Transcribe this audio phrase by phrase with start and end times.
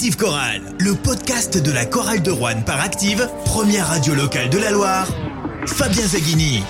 [0.00, 4.56] Active Chorale, le podcast de la chorale de Rouen par Active, première radio locale de
[4.56, 5.06] la Loire.
[5.66, 6.62] Fabien Zaghini.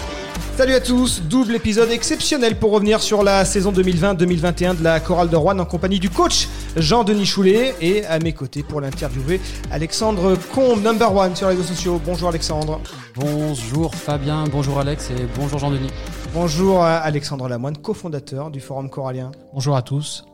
[0.56, 5.28] Salut à tous, double épisode exceptionnel pour revenir sur la saison 2020-2021 de la chorale
[5.28, 9.40] de Rouen en compagnie du coach Jean-Denis Choulet et à mes côtés pour l'interviewer
[9.70, 12.00] Alexandre Combe, number one sur les réseaux sociaux.
[12.04, 12.80] Bonjour Alexandre.
[13.14, 15.90] Bonjour Fabien, bonjour Alex et bonjour Jean-Denis.
[16.34, 19.30] Bonjour Alexandre Lamoine, cofondateur du Forum Corallien.
[19.54, 20.24] Bonjour à tous.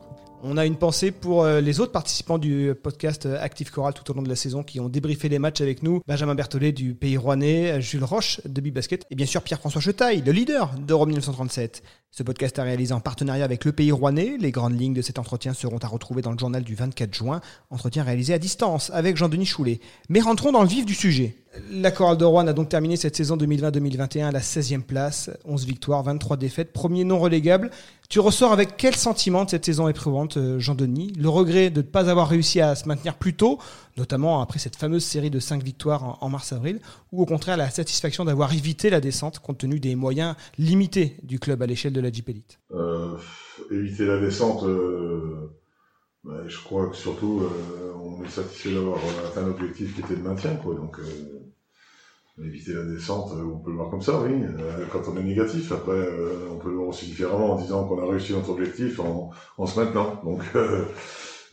[0.43, 4.09] On a une pensée pour euh, les autres participants du podcast euh, Active Choral tout
[4.11, 6.01] au long de la saison qui ont débriefé les matchs avec nous.
[6.07, 10.31] Benjamin Berthollet du Pays Rouennais, Jules Roche de Bibasket et bien sûr Pierre-François Chetaille, le
[10.31, 11.81] leader d'Europe 1937.
[12.11, 14.37] Ce podcast est réalisé en partenariat avec le Pays Rouennais.
[14.39, 17.41] Les grandes lignes de cet entretien seront à retrouver dans le journal du 24 juin.
[17.69, 19.79] Entretien réalisé à distance avec Jean-Denis Choulet.
[20.09, 21.35] Mais rentrons dans le vif du sujet.
[21.71, 25.65] La chorale de Rouen a donc terminé cette saison 2020-2021 à la 16e place, 11
[25.65, 27.71] victoires, 23 défaites, premier non relégable.
[28.09, 31.13] Tu ressors avec quel sentiment de cette saison éprouvante, euh, Jean-Denis?
[31.17, 33.59] Le regret de ne pas avoir réussi à se maintenir plus tôt,
[33.97, 36.79] notamment après cette fameuse série de 5 victoires en mars-avril,
[37.11, 41.39] ou au contraire la satisfaction d'avoir évité la descente compte tenu des moyens limités du
[41.39, 43.17] club à l'échelle de la Jeep Elite euh,
[43.71, 45.51] Éviter la descente, euh,
[46.45, 50.55] je crois que surtout euh, on est satisfait d'avoir atteint l'objectif qui était de maintien.
[50.55, 50.99] Quoi, donc
[52.39, 54.43] éviter la descente, on peut le voir comme ça, oui,
[54.91, 55.71] quand on est négatif.
[55.71, 55.99] Après,
[56.51, 59.31] on peut le voir aussi différemment en disant qu'on a réussi notre objectif en,
[59.65, 60.21] se maintenant.
[60.23, 60.43] Donc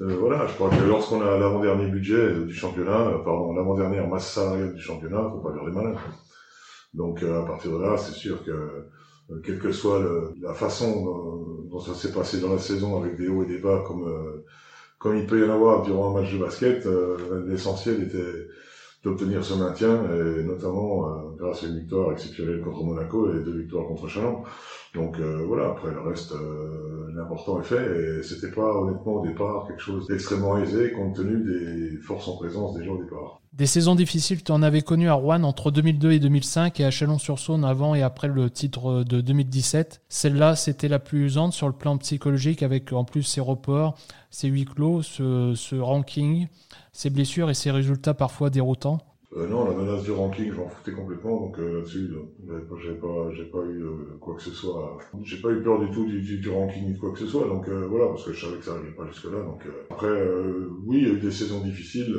[0.00, 4.74] voilà, je crois que lorsqu'on a l'avant-dernier budget du championnat, euh, pardon, l'avant-dernière masse salariale
[4.74, 5.96] du championnat, faut pas faire des malins.
[6.94, 8.86] Donc euh, à partir de là, c'est sûr que
[9.42, 10.02] quelle que soit
[10.40, 13.82] la façon dont, ça s'est passé dans la saison avec des hauts et des bas
[13.86, 14.04] comme
[14.98, 16.88] comme il peut y en avoir durant un match de basket,
[17.46, 18.46] l'essentiel était
[19.04, 23.86] d'obtenir ce maintien, et notamment grâce à une victoire exceptionnelle contre Monaco et deux victoires
[23.86, 24.42] contre Chalon.
[24.94, 26.32] Donc voilà, après le reste,
[27.14, 31.44] l'important est fait et c'était pas honnêtement au départ quelque chose d'extrêmement aisé compte tenu
[31.44, 33.40] des forces en présence gens au départ.
[33.52, 36.90] Des saisons difficiles, tu en avais connu à Rouen entre 2002 et 2005 et à
[36.90, 40.02] Chalon-sur-Saône avant et après le titre de 2017.
[40.08, 43.96] Celle-là, c'était la plus usante sur le plan psychologique avec en plus ses reports,
[44.30, 46.48] ses huis clos, ce, ce ranking,
[46.94, 49.00] ses blessures et ses résultats parfois déroutants.
[49.36, 52.08] Euh, non, la menace du ranking, je m'en foutais complètement, donc euh, là-dessus,
[52.80, 54.96] j'ai pas, j'ai pas eu euh, quoi que ce soit.
[55.24, 57.48] J'ai pas eu peur du tout du, du, ranking ni de quoi que ce soit,
[57.48, 59.42] donc voilà, parce que je savais que ça n'arrivait pas jusque-là.
[59.42, 60.08] Donc après,
[60.86, 62.16] oui, il y a eu des saisons difficiles.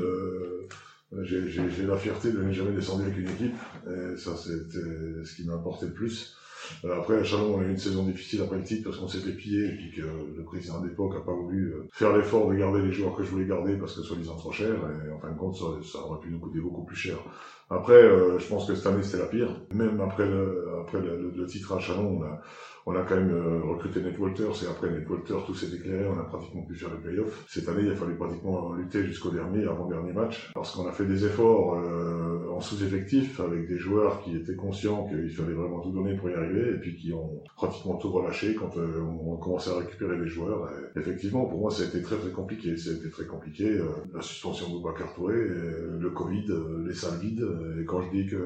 [1.23, 3.55] j'ai la fierté de ne jamais descendre avec une équipe,
[3.87, 6.35] et ça c'était ce qui apporté le plus.
[6.85, 9.07] Euh, après, à Chalon, on a eu une saison difficile après le titre parce qu'on
[9.07, 12.49] s'est fait piller et puis que le président d'époque a pas voulu euh, faire l'effort
[12.49, 14.73] de garder les joueurs que je voulais garder parce que soi-disant trop cher
[15.05, 17.17] et en fin de compte, ça, aurait pu nous coûter beaucoup plus cher.
[17.69, 19.49] Après, euh, je pense que cette année c'était la pire.
[19.73, 22.41] Même après le, après le, titre à Chalon, on a,
[22.85, 26.07] on a quand même euh, recruté Nate Walters et après Nate Walters, tout s'est éclairé,
[26.07, 27.43] on a pratiquement pu faire les playoffs.
[27.47, 31.05] Cette année, il a fallu pratiquement lutter jusqu'au dernier, avant-dernier match, parce qu'on a fait
[31.05, 35.91] des efforts euh, en sous-effectif avec des joueurs qui étaient conscients qu'il fallait vraiment tout
[35.91, 39.71] donner pour y arriver et puis qui ont pratiquement tout relâché quand euh, on commençait
[39.71, 40.69] à récupérer les joueurs.
[40.95, 42.77] Effectivement, pour moi, ça a été très très compliqué.
[42.77, 43.79] Ça a été très compliqué.
[44.13, 46.45] la suspension de Bakar Touré, le Covid,
[46.87, 47.45] les salles vides.
[47.79, 48.37] Et quand je dis qu'un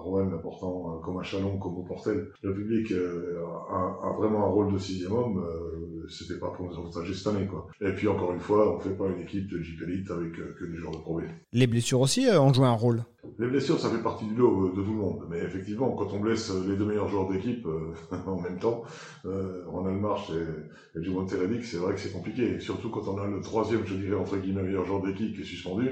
[0.00, 4.78] Rouen important comme un Chalon, comme au Portel, le public a, vraiment un rôle de
[4.78, 7.46] sixième homme, euh, c'était pas pour nous avantager cette année.
[7.46, 7.66] Quoi.
[7.80, 10.56] Et puis encore une fois, on fait pas une équipe de Jeep Elite avec euh,
[10.58, 11.20] que des joueurs de Pro
[11.52, 13.04] Les blessures aussi euh, ont joué un rôle?
[13.38, 15.26] Les blessures, ça fait partie du lot de tout le monde.
[15.30, 17.66] Mais effectivement, quand on blesse les deux meilleurs joueurs d'équipe
[18.26, 18.82] en même temps,
[19.24, 22.60] Ronald March et, et Jumon c'est vrai que c'est compliqué.
[22.60, 25.44] surtout quand on a le troisième, je dirais, entre guillemets, meilleur joueur d'équipe qui est
[25.44, 25.90] suspendu.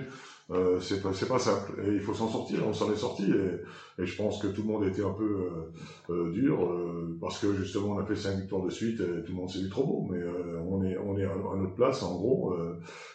[0.50, 1.74] Euh, c'est pas, pas simple.
[1.86, 2.66] Et il faut s'en sortir.
[2.66, 3.24] On s'en est sorti.
[3.24, 6.56] Et, je pense que tout le monde était un peu euh, euh dur
[7.20, 9.00] parce que justement on a fait cinq victoires de suite.
[9.00, 10.08] Et tout le monde s'est vu trop beau.
[10.10, 10.18] Mais
[10.66, 12.02] on est, on est à, notre place.
[12.02, 12.54] En gros,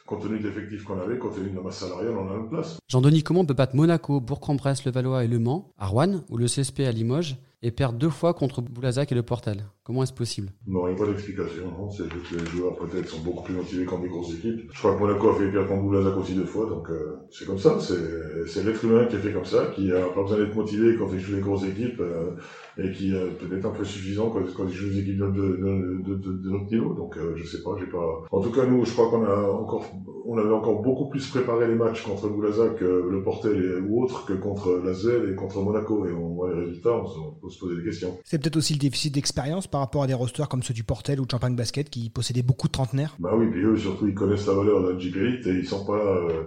[0.06, 2.50] compte tenu de l'effectif qu'on avait, compte tenu de la masse salariale, on a notre
[2.50, 2.78] place.
[2.88, 6.38] Jean-Denis, comment on peut battre Monaco, Bourg-en-Bresse, le Valois et Le Mans, à Rouen ou
[6.38, 9.66] le CSP à Limoges et perdre deux fois contre Boulazac et le Portal?
[9.86, 10.50] Comment est-ce possible?
[10.66, 11.90] Non, il n'y a pas d'explication.
[11.90, 14.70] C'est juste que les joueurs peut-être sont beaucoup plus motivés qu'en des grosses équipes.
[14.72, 17.46] Je crois que Monaco a fait perdre contre Boulazac aussi deux fois, donc euh, c'est
[17.46, 17.78] comme ça.
[17.82, 21.10] C'est l'être humain qui est fait comme ça, qui a pas besoin d'être motivé quand
[21.12, 22.32] il joue les grosses équipes euh,
[22.78, 26.16] et qui est peut-être un peu suffisant quand, quand il joue les équipes de, de,
[26.16, 26.94] de, de, notre niveau.
[26.94, 28.24] Donc euh, je sais pas, j'ai pas.
[28.32, 29.86] En tout cas, nous, je crois qu'on a encore,
[30.26, 34.32] on avait encore beaucoup plus préparé les matchs contre Boulazac, le Portel ou autres que
[34.32, 36.08] contre Lasvel et contre Monaco.
[36.08, 38.18] Et on voit les résultats, on, peut se poser des questions.
[38.24, 41.20] C'est peut-être aussi le déficit d'expérience par rapport à des rosters comme ceux du Portel
[41.20, 43.16] ou de Champagne Basket qui possédaient beaucoup de trentenaires.
[43.18, 45.68] Bah oui, puis eux surtout ils connaissent la valeur de la Jeep Elite et ils
[45.68, 46.44] sont pas, euh,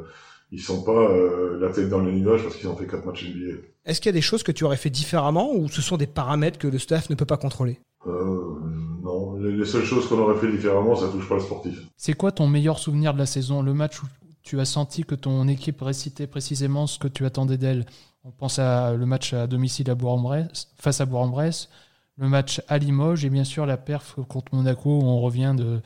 [0.53, 3.25] ils sont pas euh, la tête dans le nuage parce qu'ils ont fait quatre matchs
[3.25, 3.57] NBA.
[3.85, 6.07] Est-ce qu'il y a des choses que tu aurais fait différemment ou ce sont des
[6.07, 7.81] paramètres que le staff ne peut pas contrôler?
[8.07, 8.61] Euh,
[9.03, 11.83] Non, les, seules choses qu'on aurait fait différemment, ça touche pas le sportif.
[11.97, 14.07] C'est quoi ton meilleur souvenir de la saison Le match où
[14.45, 17.87] tu as senti que ton équipe récitait précisément ce que tu attendais d'elle?
[18.23, 21.69] On pense à le match à domicile à Bourg-en-Bresse, face à Bourg-en-Bresse,
[22.19, 25.81] le match à Limoges et bien sûr la perf contre Monaco où on revient de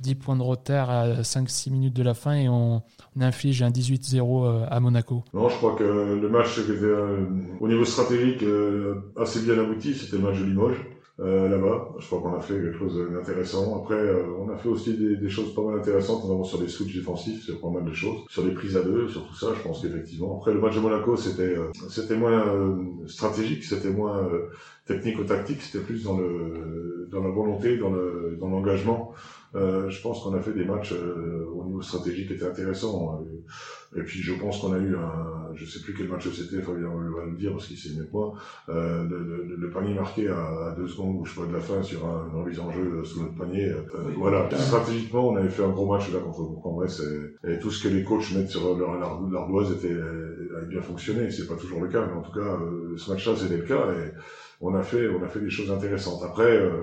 [0.00, 2.82] 10 points de retard à 5-6 minutes de la fin et on,
[3.20, 5.24] inflige un 18-0 euh, à Monaco.
[5.34, 7.26] Non, je crois que le match était euh,
[7.58, 10.86] au niveau stratégique euh, assez bien abouti, c'était le match de Limoges.
[11.20, 11.88] Euh, là-bas.
[11.98, 13.82] Je crois qu'on a fait quelque chose d'intéressant.
[13.82, 16.68] Après, euh, on a fait aussi des, des, choses pas mal intéressantes, notamment sur les
[16.68, 18.20] switches défensifs, sur pas mal de choses.
[18.28, 20.36] Sur les prises à deux, sur tout ça, je pense qu'effectivement.
[20.38, 22.44] Après, le match de Monaco, c'était euh, c'était moins
[23.08, 24.28] stratégique, c'était moins
[24.86, 29.12] technico-tactique, c'était plus dans le dans la volonté, dans le dans l'engagement.
[29.54, 33.24] je pense qu'on a fait des matchs au niveau stratégique qui étaient intéressants.
[33.96, 36.88] Et puis je pense qu'on a eu un, je sais plus quel match c'était, Fabien
[36.88, 38.34] va le dire parce qu'il sait mieux que moi,
[38.68, 41.82] euh, le, le, panier marqué à, deux secondes ou je sais pas de la fin
[41.82, 43.70] sur un, une remise en jeu sous notre panier.
[43.70, 43.82] Euh,
[44.16, 47.00] voilà, stratégiquement on avait fait un gros match là contre Bourg-en-Bresse
[47.44, 49.96] et, et, tout ce que les coachs mettent sur leur, l'ardoise était
[50.56, 51.30] avait bien fonctionné.
[51.30, 53.90] C'est pas toujours le cas, mais en tout cas euh, ce match-là c'était le cas
[53.92, 54.12] et
[54.60, 56.22] on a fait on a fait des choses intéressantes.
[56.24, 56.82] Après euh,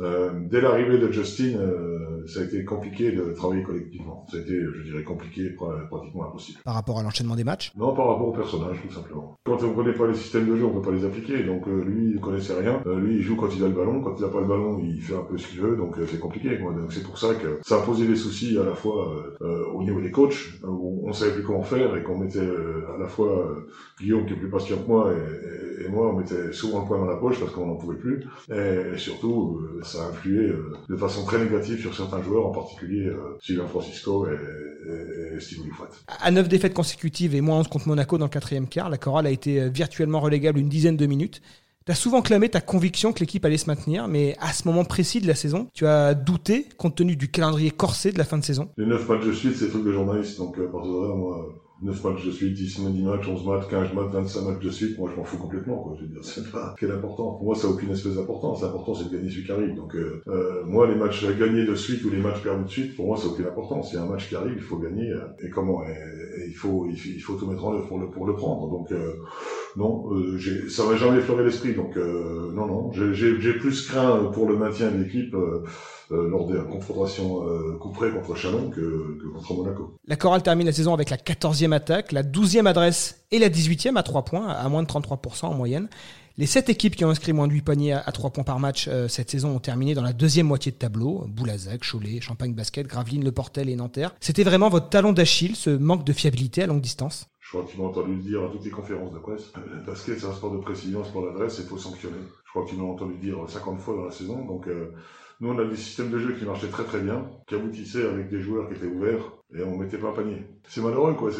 [0.00, 4.26] euh, dès l'arrivée de Justin, euh, ça a été compliqué de travailler collectivement.
[4.30, 5.50] Ça a été, je dirais, compliqué,
[5.90, 6.58] pratiquement impossible.
[6.64, 7.72] Par rapport à l'enchaînement des matchs?
[7.76, 9.36] Non, par rapport au personnage, tout simplement.
[9.44, 11.42] Quand on ne connaît pas les systèmes de jeu, on ne peut pas les appliquer.
[11.44, 12.82] Donc euh, lui, il ne connaissait rien.
[12.86, 14.00] lui, il joue quand il a le ballon.
[14.02, 15.76] Quand il n'a pas le ballon, il fait un peu ce qu'il veut.
[15.76, 16.58] Donc c'est compliqué.
[16.58, 19.12] Donc c'est pour ça que ça a posé des soucis à la fois
[19.74, 23.06] au niveau des coachs, où on savait plus comment faire et qu'on mettait à la
[23.06, 23.56] fois
[24.00, 26.98] Guillaume, qui est plus patient que moi, et, et, moi, on mettait souvent le poing
[26.98, 28.24] dans la poche parce qu'on n'en pouvait plus.
[28.50, 32.50] Et, et surtout ça a influé euh, de façon très négative sur certains joueurs, en
[32.50, 35.60] particulier euh, Sylvain Francisco et, et, Steve
[36.06, 39.26] À neuf défaites consécutives et moins 11 contre Monaco dans le quatrième quart, la chorale
[39.26, 41.40] a été euh, virtuellement relégable une dizaine de minutes.
[41.86, 44.84] Tu as souvent clamé ta conviction que l'équipe allait se maintenir, mais à ce moment
[44.84, 48.36] précis de la saison, tu as douté compte tenu du calendrier corsé de la fin
[48.36, 51.48] de saison Les neuf matchs de suite, c'est truc de journaliste, donc euh, par moi,
[51.80, 54.98] 9 matchs de suite, 10, 10 matchs, 11 matchs, 15 matchs, 25 matchs de suite,
[54.98, 55.94] moi je m'en fous complètement, quoi.
[55.96, 57.32] Je veux dire, c'est pas quel important.
[57.32, 58.62] Pour moi, ça n'a aucune espèce d'importance.
[58.62, 59.74] L'important, c'est de gagner celui qui arrive.
[59.74, 62.96] Donc, euh, euh, moi, les matchs gagnés de suite ou les matchs perdus de suite,
[62.96, 63.92] pour moi, ça n'a aucune importance.
[63.92, 65.08] Il y a un match qui arrive, il faut gagner.
[65.10, 65.94] Euh, et comment et,
[66.48, 68.68] il, faut, il, faut tout mettre en œuvre pour le, pour le prendre.
[68.70, 69.14] Donc, euh,
[69.76, 71.74] non, euh, ça m'a jamais effleuré l'esprit.
[71.74, 72.92] Donc, euh, non, non.
[72.92, 75.34] J'ai plus craint pour le maintien de l'équipe.
[75.34, 75.64] Euh,
[76.10, 77.42] lors des confrontations
[77.80, 79.94] couperées contre Chalon que, contre Monaco.
[80.06, 83.94] La Chorale termine la saison avec la 14e attaque, la 12e adresse et la 18e
[83.96, 85.90] à 3 points, à moins de 33% en moyenne.
[86.38, 88.88] Les 7 équipes qui ont inscrit moins de 8 paniers à 3 points par match
[89.08, 91.26] cette saison ont terminé dans la deuxième moitié de tableau.
[91.28, 94.14] Boulazac, Cholet, Champagne Basket, Gravelines, Le Portel et Nanterre.
[94.18, 97.28] C'était vraiment votre talon d'Achille, ce manque de fiabilité à longue distance?
[97.48, 99.50] Je crois tu m'as entendu le dire à toutes les conférences de presse.
[99.56, 102.18] Le basket, c'est un sport de précision, un sport d'adresse, il faut sanctionner.
[102.44, 104.44] Je crois tu m'as entendu dire 50 fois dans la saison.
[104.44, 104.68] Donc,
[105.40, 108.28] nous, on a des systèmes de jeu qui marchaient très très bien, qui aboutissaient avec
[108.28, 110.44] des joueurs qui étaient ouverts et on mettait pas un panier.
[110.64, 111.30] C'est malheureux, quoi.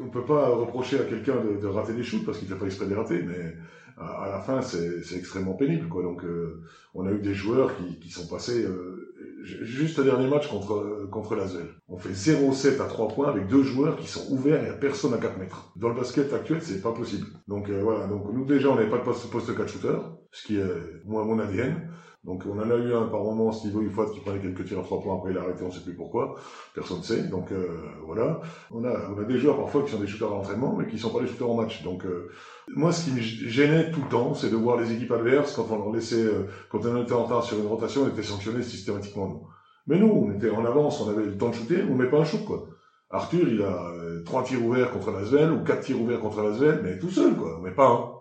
[0.00, 2.66] On peut pas reprocher à quelqu'un de, de, rater des shoots parce qu'il fait pas
[2.66, 3.54] exprès de les rater, mais
[3.96, 6.02] à, la fin, c'est extrêmement pénible, quoi.
[6.02, 6.60] Donc, euh,
[6.92, 8.62] on a eu des joueurs qui, qui sont passés.
[8.62, 9.05] Euh,
[9.46, 11.68] juste le dernier match contre contre l'Azel.
[11.88, 15.14] On fait 0-7 à 3 points avec deux joueurs qui sont ouverts et à personne
[15.14, 15.72] à 4 mètres.
[15.76, 17.26] Dans le basket actuel, c'est pas possible.
[17.48, 18.06] Donc euh, voilà.
[18.06, 19.98] Donc nous déjà, on n'avait pas de poste, poste 4 shooter,
[20.32, 21.90] ce qui est moi mon ADN.
[22.26, 24.82] Donc on en a eu un par moment, Steve fois qui prenait quelques tirs à
[24.82, 26.34] trois points, après il a arrêté, on ne sait plus pourquoi,
[26.74, 27.22] personne ne sait.
[27.28, 28.40] Donc euh, voilà,
[28.72, 31.10] on a, on des joueurs parfois qui sont des shooters d'entraînement, mais qui ne sont
[31.10, 31.84] pas des shooters en match.
[31.84, 32.28] Donc euh,
[32.68, 35.68] moi, ce qui me gênait tout le temps, c'est de voir les équipes adverses, quand
[35.70, 38.60] on leur laissait, euh, quand on était en retard sur une rotation, on était sanctionné
[38.64, 39.46] systématiquement nous.
[39.86, 42.18] Mais nous, on était en avance, on avait le temps de shooter, on met pas
[42.18, 42.66] un shoot quoi.
[43.08, 43.92] Arthur, il a
[44.24, 47.56] trois tirs ouverts contre Lasvel ou quatre tirs ouverts contre Lasvel, mais tout seul quoi,
[47.60, 48.15] on met pas un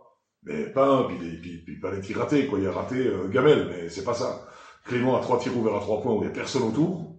[0.45, 2.59] mais pas un, puis, puis, puis, pas les tirs ratés, quoi.
[2.59, 4.47] Il a raté euh, Gamel, mais c'est pas ça.
[4.85, 7.15] Clément a trois tirs ouverts à trois points où il y a personne autour.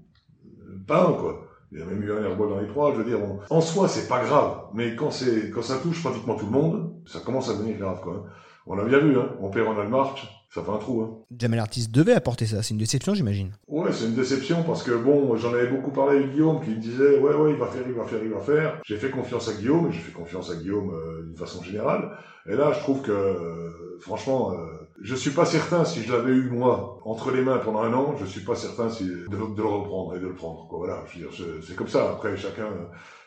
[0.86, 1.46] Pas un, quoi.
[1.72, 3.18] Il y a même eu un airball dans les trois, je veux dire.
[3.50, 7.02] En soi, c'est pas grave, mais quand c'est quand ça touche pratiquement tout le monde,
[7.06, 8.24] ça commence à devenir grave, quoi.
[8.66, 9.30] On l'a bien vu, hein.
[9.40, 11.02] On perd en Almarch, ça fait un trou.
[11.02, 11.18] Hein.
[11.38, 13.52] Jamel Artis devait apporter ça, c'est une déception j'imagine.
[13.68, 16.76] Ouais, c'est une déception parce que bon, j'en avais beaucoup parlé avec Guillaume qui me
[16.76, 18.80] disait ouais ouais il va faire, il va faire, il va faire.
[18.84, 22.10] J'ai fait confiance à Guillaume, et j'ai fait confiance à Guillaume euh, d'une façon générale.
[22.48, 26.32] Et là, je trouve que euh, franchement, euh, je suis pas certain si je l'avais
[26.32, 29.64] eu moi entre les mains pendant un an, je suis pas certain si de, le
[29.64, 30.66] reprendre et de le prendre.
[30.68, 30.78] Quoi.
[30.78, 32.10] Voilà, je veux dire, c'est comme ça.
[32.12, 32.68] Après, chacun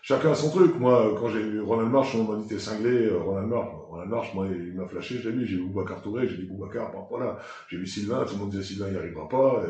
[0.02, 0.80] chacun a son truc.
[0.80, 3.70] Moi, quand j'ai vu Ronald March, on m'a dit t'es cinglé, euh, Ronald March.
[3.90, 6.92] Ronald March, moi, il m'a flashé, j'ai lu, j'ai vu Boubacar Touré, j'ai dit Boubacar,
[6.92, 7.38] bon, voilà.
[7.70, 9.64] J'ai vu Sylvain, tout le monde disait Sylvain, il n'y arrivera pas,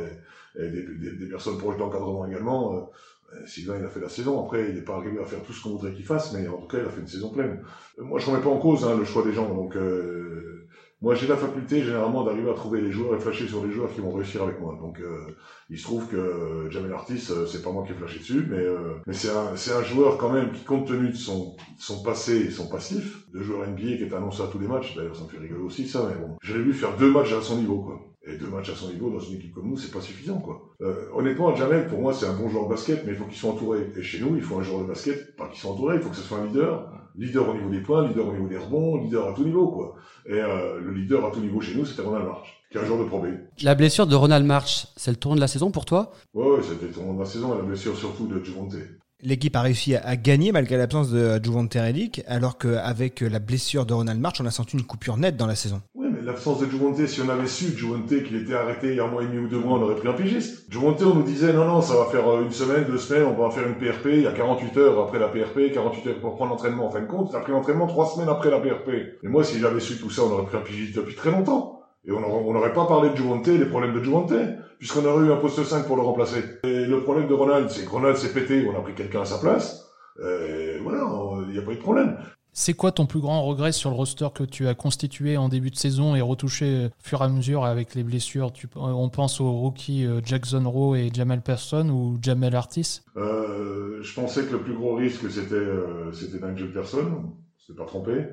[0.57, 2.89] et, et des, des, personnes proches d'encadrement également.
[3.33, 4.43] Euh, Sylvain, il a fait la saison.
[4.43, 6.57] Après, il n'est pas arrivé à faire tout ce qu'on voudrait qu'il fasse, mais en
[6.57, 7.63] tout cas, il a fait une saison pleine.
[7.97, 9.53] Moi, je remets pas en cause hein, le choix des gens.
[9.53, 10.67] Donc, euh,
[11.01, 13.91] moi j'ai la faculté généralement d'arriver à trouver les joueurs et flasher sur les joueurs
[13.93, 14.77] qui vont réussir avec moi.
[14.81, 15.27] Donc euh,
[15.69, 18.57] il se trouve que Jamel Artis, euh, c'est pas moi qui ai flashé dessus, mais,
[18.57, 22.37] euh, mais c'est un, un joueur quand même qui, compte tenu de son, son passé
[22.47, 25.23] et son passif, de joueur NBA qui est annoncé à tous les matchs, d'ailleurs ça
[25.23, 27.57] me fait rigoler aussi ça, mais bon, je l'ai vu faire deux matchs à son
[27.57, 28.08] niveau, quoi.
[28.27, 30.75] Et deux matchs à son niveau dans une équipe comme nous, c'est pas suffisant, quoi.
[30.81, 33.37] Euh, honnêtement, Jamel, pour moi, c'est un bon joueur de basket, mais il faut qu'il
[33.37, 33.79] soit entouré.
[33.97, 36.09] Et chez nous, il faut un joueur de basket, pas qu'il soit entouré, il faut
[36.09, 38.97] que ce soit un leader, leader au niveau des points, leader au niveau des rebonds,
[38.97, 39.95] leader à tout niveau, quoi.
[40.25, 42.85] Et euh, le leader à tout niveau chez nous, c'était Ronald March, qui est un
[42.85, 43.29] joueur de probé.
[43.63, 46.11] La blessure de Ronald March, c'est le tournant de la saison pour toi?
[46.33, 48.75] Ouais, ouais, c'était le tournant de la saison et la blessure surtout de Juvonte.
[49.21, 53.93] L'équipe a réussi à gagner malgré l'absence de Juvonte Relic, alors qu'avec la blessure de
[53.93, 55.81] Ronald March, on a senti une coupure nette dans la saison.
[56.23, 59.07] L'absence de Juvonte, si on avait su Juvonte qu'il était arrêté il y a un
[59.07, 60.65] mois et demi ou deux mois, on aurait pris un pigiste.
[60.69, 63.41] Juvonte, on nous disait non, non, ça va faire euh, une semaine, deux semaines, on
[63.41, 66.35] va faire une PRP, il y a 48 heures après la PRP, 48 heures pour
[66.35, 66.87] prendre l'entraînement.
[66.87, 68.89] En fin de compte, a pris l'entraînement trois semaines après la PRP.
[69.23, 71.81] Et moi, si j'avais su tout ça, on aurait pris un pigiste depuis très longtemps.
[72.05, 74.33] Et on n'aurait pas parlé de Juvonte, les problèmes de Juvonte,
[74.79, 76.43] puisqu'on aurait eu un poste 5 pour le remplacer.
[76.63, 79.25] Et le problème de Ronald, c'est que Ronald s'est pété, on a pris quelqu'un à
[79.25, 79.85] sa place.
[80.21, 81.05] Euh, voilà,
[81.47, 82.17] il n'y a pas eu de problème.
[82.61, 85.69] C'est quoi ton plus grand regret sur le roster que tu as constitué en début
[85.71, 88.51] de saison et retouché au fur et à mesure avec les blessures?
[88.75, 92.99] On pense aux rookies euh, Jackson Rowe et Jamal Person ou Jamel Artis?
[93.15, 97.31] Euh, Je pensais que le plus gros risque c'était euh, Nigel Person,
[97.65, 98.25] c'est pas trompé.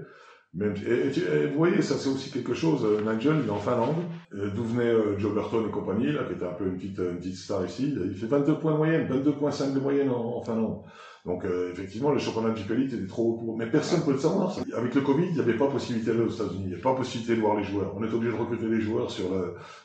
[0.55, 2.85] Vous voyez, ça c'est aussi quelque chose.
[3.07, 4.03] Nigel, il est en Finlande,
[4.33, 7.95] d'où venait Joe Burton et compagnie, là, qui était un peu une petite, star ici.
[7.95, 10.83] Il fait 22 points de moyenne, 22,5 de moyenne en, en Finlande.
[11.27, 13.59] Donc euh, effectivement, le championnat Jeep Elite était trop haut pour...
[13.59, 14.57] Mais personne ne peut le savoir.
[14.77, 16.61] Avec le Covid, il n'y avait pas possibilité d'aller aux États-Unis.
[16.63, 17.93] Il n'y avait pas possibilité de voir les joueurs.
[17.97, 19.27] On est obligé de recruter les joueurs sur,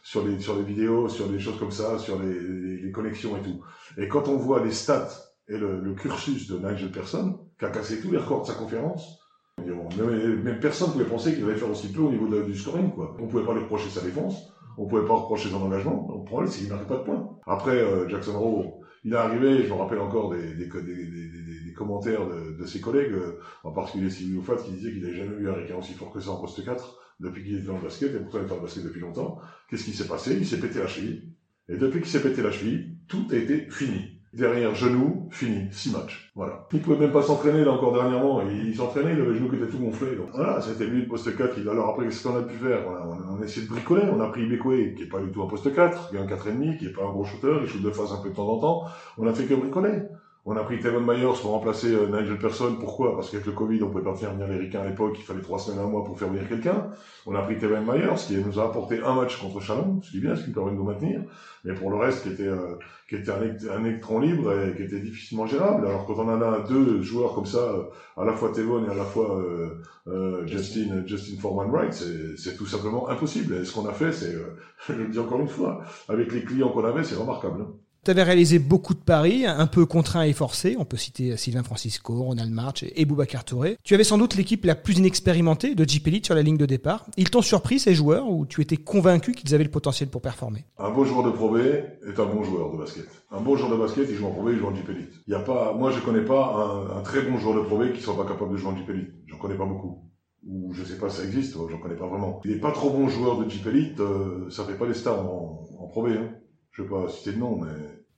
[0.04, 3.42] sur, les, sur les vidéos, sur des choses comme ça, sur les, les, connexions et
[3.42, 3.62] tout.
[3.98, 5.10] Et quand on voit les stats
[5.50, 8.54] et le, le cursus de Nigel Pearson, qui a cassé tous les records de sa
[8.54, 9.22] conférence,
[9.58, 12.92] même, personne ne pouvait penser qu'il allait faire aussi peu au niveau du scoring.
[12.92, 13.16] Quoi.
[13.20, 16.08] On ne pouvait pas lui reprocher sa défense, on ne pouvait pas reprocher son engagement.
[16.18, 17.30] Le problème, c'est qu'il n'arrivait pas de points.
[17.46, 22.66] Après, euh, Jackson Rowe, il est arrivé, je me rappelle encore des, des, commentaires de,
[22.66, 25.76] ses collègues, euh, en particulier Sylvie Oufat, qui disait qu'il n'avait jamais vu un Ricain
[25.78, 28.38] aussi fort que ça en poste 4 depuis qu'il était dans le basket, et pourtant
[28.38, 29.40] il était dans le basket depuis longtemps.
[29.68, 30.36] Qu'est-ce qui s'est passé?
[30.36, 31.34] Il s'est pété la cheville.
[31.70, 34.21] Et depuis qu'il s'est pété la cheville, tout a été fini.
[34.34, 36.32] Derrière genou, fini, six matchs.
[36.36, 36.66] Voilà.
[36.72, 38.42] Il pouvait même pas s'entraîner là encore dernièrement.
[38.50, 40.16] Il s'entraînait, il avait le genou qui était tout gonflé.
[40.16, 41.58] Donc voilà, c'était lui le poste 4.
[41.58, 41.68] Il...
[41.68, 42.80] Alors après, qu'est-ce qu'on a pu faire?
[42.88, 44.04] On a, essayé de bricoler.
[44.10, 46.26] On a pris Bekwe, qui est pas du tout un poste 4, qui est un
[46.26, 48.48] 4,5, qui est pas un gros shooter, il shoot de face un peu de temps
[48.48, 48.86] en temps.
[49.18, 50.00] On a fait que bricoler.
[50.44, 52.76] On a pris Tevon Myers pour remplacer euh, Nigel Person.
[52.80, 53.16] Pourquoi?
[53.16, 55.16] Parce qu'avec le Covid, on pouvait pas faire venir les Ricains à l'époque.
[55.20, 56.88] Il fallait trois semaines, un mois pour faire venir quelqu'un.
[57.28, 60.18] On a pris Tevon Myers, qui nous a apporté un match contre Chalon, ce qui
[60.18, 61.22] est bien, ce qui permet de nous maintenir.
[61.64, 62.76] Mais pour le reste, qui était, euh,
[63.08, 65.86] qui était un, un électron libre et qui était difficilement gérable.
[65.86, 67.76] Alors quand on en a deux joueurs comme ça,
[68.18, 72.58] à la fois Tevon et à la fois euh, euh, Justin, Justin Foreman Wright, c'est
[72.58, 73.58] tout simplement impossible.
[73.62, 74.34] Et ce qu'on a fait, c'est,
[74.88, 77.68] je le dis encore une fois, avec les clients qu'on avait, c'est remarquable.
[78.04, 80.76] Tu avais réalisé beaucoup de paris, un peu contraints et forcés.
[80.80, 83.78] On peut citer Sylvain Francisco, Ronald March et Boubacar Touré.
[83.84, 86.66] Tu avais sans doute l'équipe la plus inexpérimentée de Jeep Elite sur la ligne de
[86.66, 87.06] départ.
[87.18, 90.66] Ils t'ont surpris, ces joueurs, ou tu étais convaincu qu'ils avaient le potentiel pour performer?
[90.80, 93.06] Un bon joueur de Pro B est un bon joueur de basket.
[93.30, 95.14] Un bon joueur de basket, il joue en Pro B, il joue en Jeep Elite.
[95.28, 97.94] Il y a pas, moi, je connais pas un, très bon joueur de Pro B
[97.94, 99.14] qui soit pas capable de jouer en Jeep Elite.
[99.28, 100.08] J'en connais pas beaucoup
[100.44, 102.42] ou je sais pas si ça existe, j'en connais pas vraiment.
[102.46, 105.20] Il est pas trop bon joueur de Jeep Elite, euh, ça fait pas les stars
[105.20, 106.08] en, en Pro B.
[106.18, 106.32] Hein.
[106.72, 107.72] Je vais pas citer de nom, mais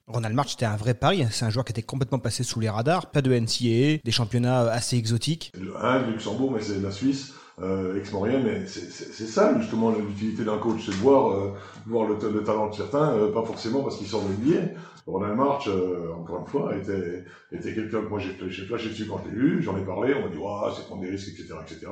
[0.06, 1.24] Ronald March, c'était un vrai pari.
[1.30, 3.10] C'est un joueur qui était complètement passé sous les radars.
[3.10, 5.52] Pas de NCAA, des championnats assez exotiques.
[5.58, 7.32] Le Luxembourg, mais c'est la Suisse,
[7.62, 8.42] euh, ex-Maurienne.
[8.44, 10.82] Mais c'est ça, justement, l'utilité d'un coach.
[10.84, 11.52] C'est de voir, euh,
[11.86, 14.74] voir le, le, talent de certains, euh, pas forcément parce qu'ils sortent de l'NBA.
[15.06, 18.32] Ronald March, euh, encore une fois, était, était quelqu'un que moi j'ai
[18.64, 19.62] flashé dessus quand je l'ai vu.
[19.62, 20.14] J'en ai parlé.
[20.14, 21.86] On m'a dit, ouais, c'est prendre des risques, etc., etc.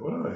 [0.00, 0.34] voilà.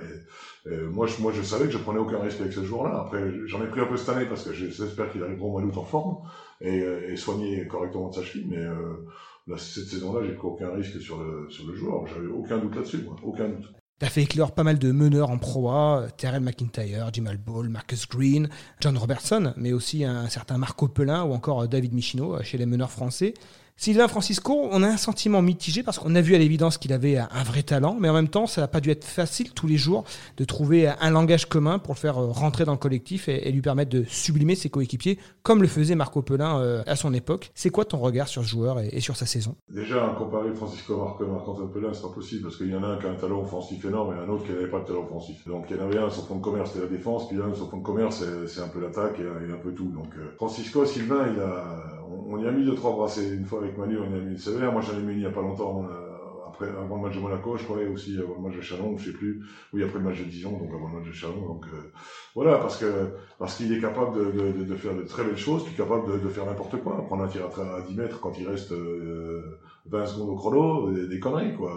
[0.66, 3.00] Moi, je, moi, je savais que je prenais aucun risque avec ce joueur-là.
[3.00, 5.62] Après, j'en ai pris un peu cette année parce que j'espère qu'il arrivera au mois
[5.62, 6.16] d'août en forme
[6.61, 8.47] et, et soigner correctement de sa cheville.
[8.49, 12.06] Mais euh, cette saison-là, j'ai pris aucun risque sur le, sur le joueur.
[12.06, 13.73] J'avais aucun doute là-dessus, aucun doute.
[14.00, 18.49] T'as fait éclore pas mal de meneurs en proie, Terrell McIntyre, Jamal Ball, Marcus Green,
[18.80, 22.90] John Robertson, mais aussi un certain Marco Pelin ou encore David Michino chez les meneurs
[22.90, 23.35] français.
[23.76, 27.18] Sylvain Francisco, on a un sentiment mitigé parce qu'on a vu à l'évidence qu'il avait
[27.18, 29.76] un vrai talent, mais en même temps, ça n'a pas dû être facile tous les
[29.76, 30.04] jours
[30.36, 33.90] de trouver un langage commun pour le faire rentrer dans le collectif et, lui permettre
[33.90, 37.50] de sublimer ses coéquipiers, comme le faisait Marco Pelin euh, à son époque.
[37.54, 39.56] C'est quoi ton regard sur ce joueur et, sur sa saison?
[39.68, 42.98] Déjà, comparer Francisco Marco Marc-Antoine Pelin, c'est pas possible parce qu'il y en a un
[42.98, 45.46] qui a un talent offensif énorme et un autre qui n'avait pas de talent offensif.
[45.48, 47.52] Donc il y en avait un, son fond de commerce, c'était la défense, puis un,
[47.54, 49.90] son fond de commerce, c'est un peu l'attaque et, et, un peu tout.
[49.90, 52.03] Donc euh, Francisco, Sylvain, il a,
[52.34, 53.34] on, y a mis deux trois brassées.
[53.34, 54.72] Une fois avec Manu, on y a mis une sévère.
[54.72, 55.88] Moi, j'en ai mis il y a pas longtemps
[56.54, 59.06] après, avant le match de Monaco, je croyais aussi avant le match de Chalon, je
[59.10, 59.42] sais plus.
[59.72, 61.46] Oui, après le match de Dijon, donc avant le match de Chalon.
[61.46, 61.90] Donc euh,
[62.34, 65.76] voilà, parce que parce qu'il est capable de, de, faire de très belles choses, est
[65.76, 68.72] capable de, de faire n'importe quoi, prendre un tir à, 10 mètres quand il reste
[68.72, 71.72] euh, 20 secondes au chrono, des, conneries quoi.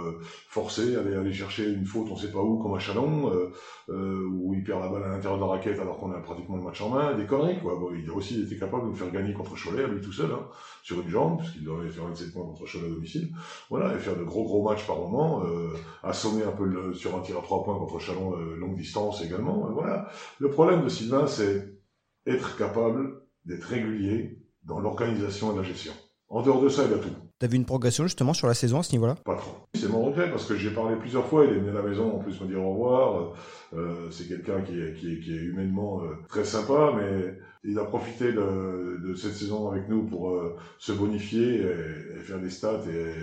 [0.49, 3.51] Forcer, aller aller chercher une faute, on sait pas où, comme à Chalon, euh,
[3.89, 6.57] euh, où il perd la balle à l'intérieur de la raquette alors qu'on a pratiquement
[6.57, 7.75] le match en main, des conneries quoi.
[7.75, 10.31] Bon, il a aussi été capable de nous faire gagner contre Cholet lui tout seul,
[10.31, 10.47] hein,
[10.83, 13.29] sur une jambe, puisqu'il devait faire 27 points contre Cholet à domicile.
[13.69, 15.73] Voilà, et faire de gros gros matchs par moment, euh,
[16.03, 19.21] assommer un peu le, sur un tir à trois points contre Chalon euh, longue distance
[19.21, 19.69] également.
[19.73, 20.09] voilà.
[20.39, 21.77] Le problème de Sylvain, c'est
[22.25, 25.93] être capable d'être régulier dans l'organisation et la gestion.
[26.29, 27.26] En dehors de ça, il a tout.
[27.39, 29.13] T'as vu une progression justement sur la saison à ce niveau-là?
[29.23, 29.67] Pas trop.
[29.75, 31.45] C'est mon regret parce que j'ai parlé plusieurs fois.
[31.45, 33.33] Il est venu à la maison en plus me dire au revoir.
[33.75, 39.33] Euh, c'est quelqu'un qui est, humainement euh, très sympa, mais il a profité de, cette
[39.33, 42.81] saison avec nous pour euh, se bonifier et, faire des stats.
[42.89, 43.13] Et,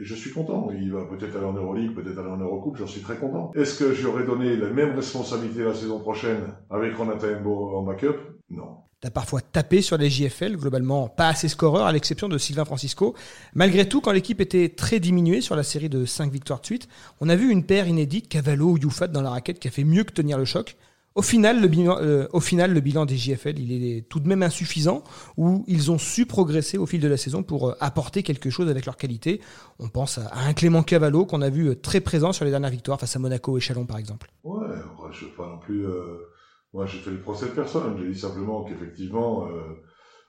[0.00, 0.68] je suis content.
[0.70, 2.76] Il va peut-être aller en Euroleague, peut-être aller en Eurocoupe.
[2.76, 3.50] J'en suis très content.
[3.56, 8.14] Est-ce que j'aurais donné la même responsabilité la saison prochaine avec Ronata Embo en backup?
[8.48, 8.76] Non.
[9.02, 13.14] T'as parfois tapé sur les JFL, globalement pas assez scoreur, à l'exception de Sylvain Francisco.
[13.54, 16.88] Malgré tout, quand l'équipe était très diminuée sur la série de 5 victoires de suite,
[17.20, 19.84] on a vu une paire inédite, Cavallo ou Youfat dans la raquette, qui a fait
[19.84, 20.78] mieux que tenir le choc.
[21.14, 24.28] Au final, le bilan, euh, au final, le bilan des JFL, il est tout de
[24.28, 25.04] même insuffisant,
[25.36, 28.70] où ils ont su progresser au fil de la saison pour euh, apporter quelque chose
[28.70, 29.42] avec leur qualité.
[29.78, 32.70] On pense à un Clément Cavallo qu'on a vu euh, très présent sur les dernières
[32.70, 34.30] victoires face à Monaco et Chalon, par exemple.
[34.42, 34.66] Ouais,
[35.12, 35.84] je ne pas non plus...
[36.76, 37.96] Moi, j'ai fait le procès de personne.
[37.98, 39.82] J'ai dit simplement qu'effectivement, euh,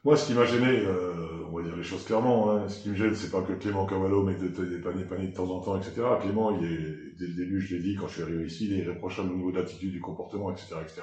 [0.05, 2.89] moi, ce qui m'a gêné, euh, on va dire les choses clairement, hein, ce qui
[2.89, 5.77] me gêne, c'est pas que Clément Cavallo mette des, paniers, paniers de temps en temps,
[5.77, 6.07] etc.
[6.21, 8.79] Clément, il est, dès le début, je l'ai dit, quand je suis arrivé ici, il
[8.79, 11.01] est irréprochable au niveau de l'attitude, du comportement, etc., etc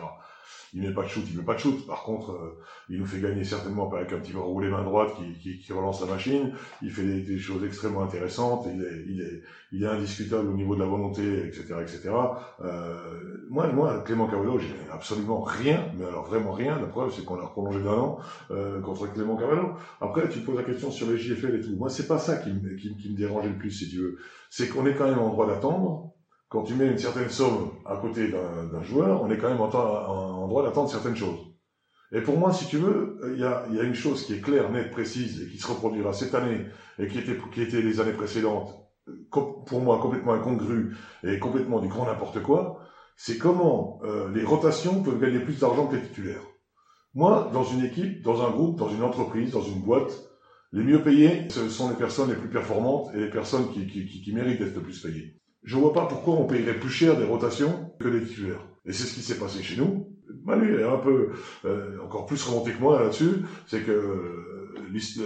[0.74, 1.86] il met pas de shoot, il met pas de shoot.
[1.86, 2.58] Par contre, euh,
[2.88, 6.00] il nous fait gagner certainement avec un petit roulé main droite qui, qui, qui, relance
[6.00, 6.52] la machine.
[6.82, 8.66] Il fait des, des, choses extrêmement intéressantes.
[8.72, 12.10] Il est, il est, il est indiscutable au niveau de la volonté, etc., etc.
[12.62, 16.78] Euh, moi, moi, Clément Cavallo, j'ai absolument rien, mais alors vraiment rien.
[16.80, 18.18] La preuve, c'est qu'on a prolongé d'un an
[18.50, 19.74] euh, contre Clément Cavallo.
[20.00, 21.76] Après, tu poses la question sur les JFL et tout.
[21.76, 24.18] Moi, c'est pas ça qui me, qui, qui me dérangeait le plus, si tu veux.
[24.50, 26.14] C'est qu'on est quand même en droit d'attendre
[26.54, 29.74] quand tu mets une certaine somme à côté d'un joueur, on est quand même en,
[29.74, 31.40] en, droit d'attendre certaines choses.
[32.12, 34.40] Et pour moi, si tu veux, il y a, y a, une chose qui est
[34.40, 36.66] claire, nette, précise, et qui se reproduira cette année,
[37.00, 38.72] et qui était, qui était les années précédentes,
[39.33, 42.79] pour moi complètement incongrue et complètement du grand n'importe quoi,
[43.16, 46.46] c'est comment euh, les rotations peuvent gagner plus d'argent que les titulaires.
[47.14, 50.12] Moi, dans une équipe, dans un groupe, dans une entreprise, dans une boîte,
[50.70, 54.07] les mieux payés, ce sont les personnes les plus performantes et les personnes qui, qui,
[54.07, 57.16] qui, qui méritent d'être le plus payées je vois pas pourquoi on payerait plus cher
[57.16, 58.64] des rotations que des titulaires.
[58.87, 60.09] Et c'est ce qui s'est passé chez nous.
[60.44, 61.31] Manu est un peu
[61.64, 63.42] euh, encore plus remonté que moi là-dessus.
[63.66, 64.64] C'est que euh,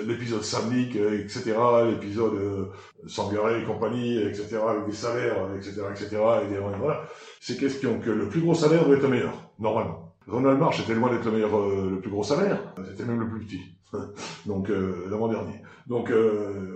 [0.07, 1.57] l'épisode Samnik, etc.,
[1.91, 2.67] l'épisode euh,
[3.07, 7.03] Sangaré et compagnie, etc., avec des salaires, etc., etc., et des, voilà.
[7.41, 10.15] C'est question que le plus gros salaire doit être le meilleur, normalement.
[10.29, 12.75] Ronald Marsh était loin d'être le meilleur, euh, le plus gros salaire.
[12.89, 13.61] C'était même le plus petit.
[14.47, 15.63] Donc, l'avant-dernier.
[15.87, 16.13] Donc,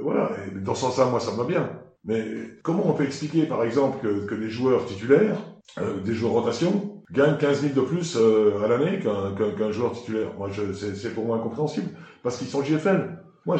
[0.02, 0.30] voilà.
[0.46, 1.81] Et dans ce sens-là, moi, ça me va bien.
[2.04, 2.24] Mais
[2.62, 5.36] comment on peut expliquer, par exemple, que, que des joueurs titulaires,
[5.78, 10.34] euh, des joueurs rotation, gagnent 15 000 de plus euh, à l'année qu'un joueur titulaire?
[10.36, 11.90] Moi, c'est pour moi incompréhensible,
[12.22, 13.18] parce qu'ils sont JFL.
[13.46, 13.56] Moi,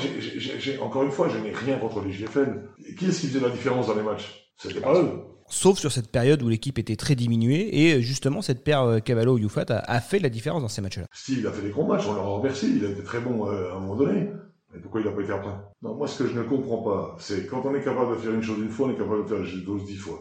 [0.80, 2.68] encore une fois, je n'ai rien contre les JFL.
[2.98, 4.50] Qui est-ce qui faisait la différence dans les matchs?
[4.56, 5.10] C'était pas eux.
[5.48, 9.66] Sauf sur cette période où l'équipe était très diminuée et justement cette paire euh, Cavallo-Youfat
[9.68, 11.04] a, fait la différence dans ces matchs-là.
[11.12, 13.44] Steve il a fait des gros matchs, on leur remercie, il a été très bon
[13.44, 14.30] à un moment donné.
[14.74, 15.54] Et pourquoi il n'a pas été après?
[15.82, 18.32] Non, moi, ce que je ne comprends pas, c'est quand on est capable de faire
[18.32, 20.18] une chose une fois, on est capable de faire une chose dix fois.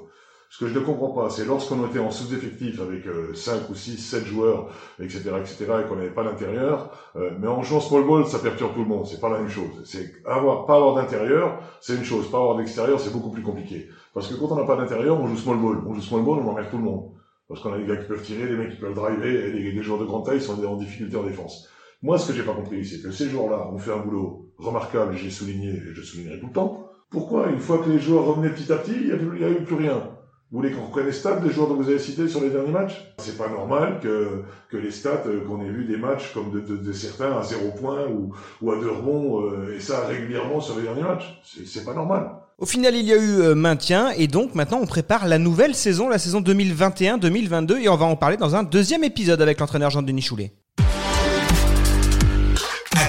[0.52, 3.74] Ce que je ne comprends pas, c'est lorsqu'on était en sous-effectif avec euh, 5 ou
[3.74, 4.68] 6, 7 joueurs,
[5.00, 8.74] etc., etc., et qu'on n'avait pas d'intérieur, euh, mais en jouant small ball, ça perturbe
[8.74, 9.82] tout le monde, c'est pas la même chose.
[9.86, 13.88] C'est avoir, pas avoir d'intérieur, c'est une chose, pas avoir d'extérieur, c'est beaucoup plus compliqué.
[14.14, 15.82] Parce que quand on n'a pas d'intérieur, on joue small ball.
[15.88, 17.12] On joue small ball, on emmerde tout le monde.
[17.48, 19.84] Parce qu'on a des gars qui peuvent tirer, des mecs qui peuvent driver, et des
[19.84, 21.70] joueurs de grande taille sont en difficulté en défense.
[22.04, 25.16] Moi, ce que j'ai pas compris, c'est que ces joueurs-là ont fait un boulot remarquable,
[25.16, 26.88] j'ai souligné, et je soulignerai tout le temps.
[27.12, 29.76] Pourquoi, une fois que les joueurs revenaient petit à petit, il n'y a, eu plus
[29.76, 30.10] rien?
[30.52, 32.72] Vous voulez qu'on reprenne les stats des joueurs dont vous avez cités sur les derniers
[32.72, 33.14] matchs?
[33.20, 36.92] C'est pas normal que, que les stats, euh, qu'on ait vu des matchs comme de,
[36.92, 40.84] certains à zéro point ou, ou à deux rebonds, euh, et ça régulièrement sur les
[40.84, 41.40] derniers matchs.
[41.44, 42.32] C'est pas normal.
[42.58, 45.76] Au final, il y a eu euh, maintien et donc maintenant on prépare la nouvelle
[45.76, 49.90] saison, la saison 2021-2022 et on va en parler dans un deuxième épisode avec l'entraîneur
[49.92, 50.54] Jean-Denis Choulet.